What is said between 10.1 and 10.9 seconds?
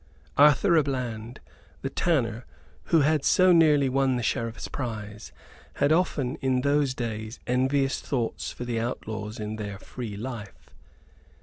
life.